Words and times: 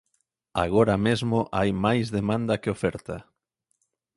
Agora 0.65 0.95
mesmo 1.07 1.39
hai 1.57 1.69
máis 1.85 2.05
demanda 2.17 2.59
que 2.61 2.73
oferta. 2.75 3.17